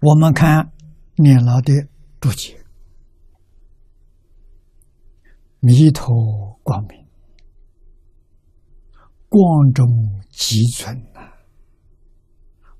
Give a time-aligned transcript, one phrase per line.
[0.00, 0.72] 我们看
[1.16, 1.72] 念老的
[2.20, 2.54] 注解
[5.60, 7.06] ：“弥陀光明，
[9.28, 9.86] 光中
[10.30, 11.20] 极存呐。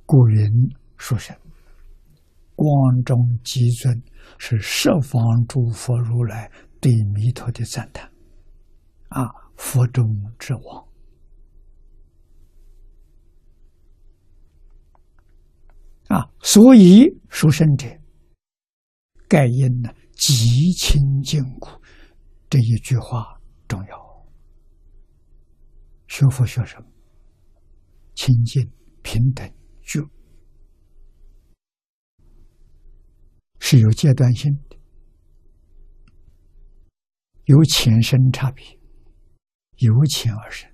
[0.05, 0.47] 古人
[0.99, 1.51] 说什么，
[2.55, 4.03] 光中极尊
[4.39, 8.13] 是十方诸佛如来对弥陀的赞叹
[9.09, 9.27] 啊，
[9.57, 10.05] 佛中
[10.39, 10.86] 之王。”
[16.17, 17.87] 啊，所以书生者，
[19.29, 21.79] 盖因呢极清净苦，
[22.49, 24.27] 这一句话重要。
[26.09, 26.87] 学佛学什么？
[28.15, 28.67] 清净
[29.03, 29.47] 平等
[29.83, 30.09] 就，
[33.59, 34.79] 是有阶段性的，
[37.45, 38.65] 有浅深差别，
[39.77, 40.73] 由浅而深。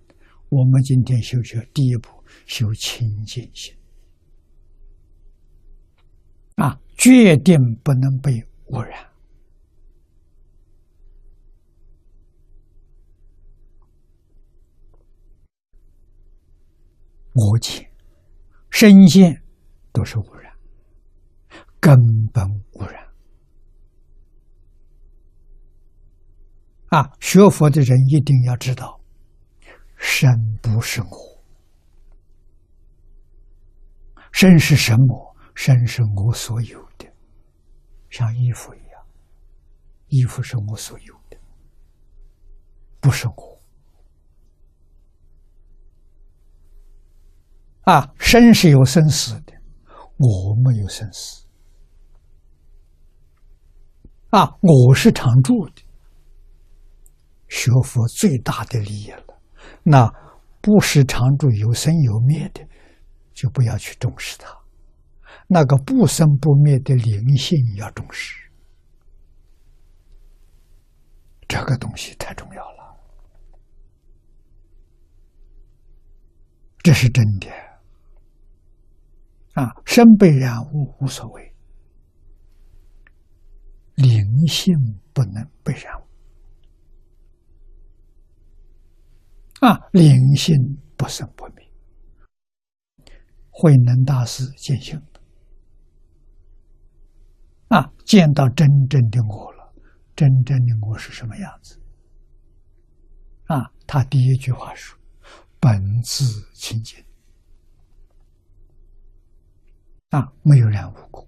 [0.51, 2.11] 我们今天修学第一步，
[2.47, 3.75] 修清净心。
[7.03, 8.31] 决定不能被
[8.67, 9.11] 污染。
[17.33, 17.91] 我见、
[18.71, 19.43] 身见
[19.93, 20.53] 都是污染，
[21.81, 21.99] 根
[22.33, 23.05] 本污染。
[26.91, 29.01] 啊，学佛的人一定要知道，
[29.97, 30.31] 身
[30.63, 31.43] 不是我，
[34.31, 35.32] 身是什么？
[35.55, 37.07] 身是我所有的，
[38.11, 39.03] 像衣服一样，
[40.09, 41.37] 衣服是我所有的，
[43.01, 43.63] 不是我。
[47.83, 49.53] 啊，生是有生死的，
[50.17, 51.47] 我没有生死。
[54.31, 55.83] 啊，我是常住的。
[57.49, 59.41] 学佛最大的利益了，
[59.83, 60.09] 那
[60.63, 62.67] 不是常住有生有灭的，
[63.35, 64.62] 就不要去重视它。
[65.49, 68.51] 那个不生不灭的灵性要重视，
[71.47, 72.97] 这个东西太重要了，
[76.79, 77.49] 这是真的。
[79.55, 81.55] 啊，身被染污无所谓，
[83.97, 84.75] 灵性
[85.13, 85.93] 不能被染。
[89.61, 90.57] 啊，灵性
[90.97, 91.71] 不生不灭，
[93.51, 94.99] 慧能大师见性。
[97.73, 99.73] 啊，见到真正的我了，
[100.15, 101.81] 真正的我是什么样子？
[103.47, 104.95] 啊，他第一句话说
[105.59, 106.23] ：“本自
[106.53, 107.03] 清净。”
[110.13, 111.27] 啊，没有染污过，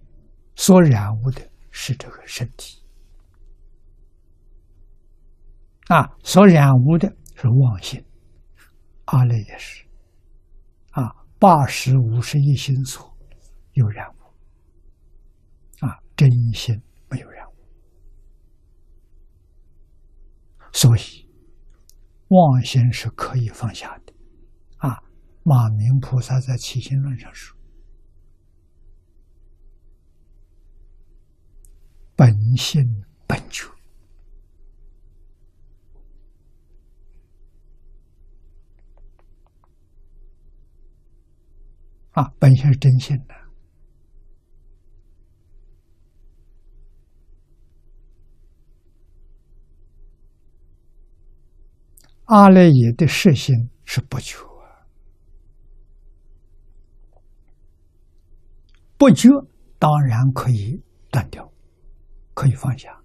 [0.54, 1.40] 所染污的
[1.70, 2.84] 是这个身体。
[5.88, 8.04] 啊，所染污的是妄心，
[9.06, 9.82] 阿赖也是。
[10.90, 13.16] 啊，八十五十一心所
[13.72, 14.13] 有染。
[16.16, 16.80] 真心
[17.10, 17.54] 没有染污，
[20.72, 21.28] 所以
[22.28, 24.14] 妄心是可以放下的。
[24.78, 25.02] 啊，
[25.42, 27.56] 马明菩萨在《起心论》上说
[32.14, 32.82] ：“本性
[33.26, 33.68] 本觉，
[42.12, 43.34] 啊，本性是真性的。”
[52.26, 54.38] 阿赖耶的实性是不觉，
[58.96, 59.28] 不觉
[59.78, 61.52] 当然可以断掉，
[62.32, 62.98] 可以放下，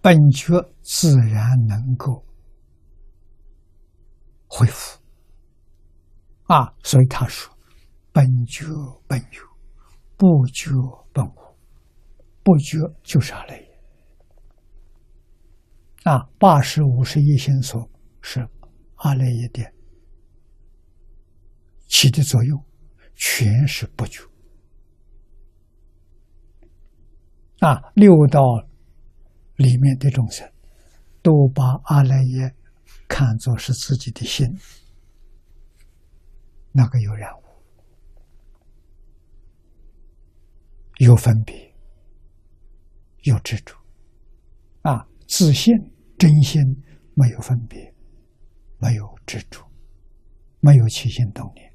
[0.00, 2.24] 本觉自然能够
[4.48, 4.98] 恢复。
[6.46, 7.56] 啊，所以他说
[8.12, 8.66] ：“本觉
[9.06, 9.40] 本有，
[10.16, 10.72] 不觉
[11.12, 11.56] 本无，
[12.42, 13.78] 不觉就是阿赖耶。”
[16.02, 17.88] 啊，八十五十一心所。
[18.22, 18.48] 是
[18.94, 19.62] 阿赖耶的
[21.88, 22.64] 起的作用，
[23.14, 24.22] 全是不觉
[27.58, 27.92] 啊。
[27.94, 28.40] 六道
[29.56, 30.50] 里面的众生，
[31.20, 32.54] 都把阿赖耶
[33.08, 34.46] 看作是自己的心，
[36.70, 37.42] 那个有染污，
[40.98, 41.74] 有分别，
[43.24, 43.76] 有执着
[44.82, 45.06] 啊。
[45.26, 45.74] 自信
[46.18, 46.62] 真心
[47.14, 47.91] 没有分别。
[48.82, 49.64] 没有执着，
[50.58, 51.71] 没有起心动念，